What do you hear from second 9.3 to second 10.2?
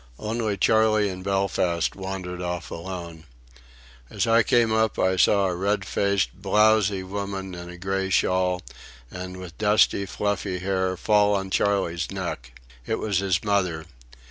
with dusty,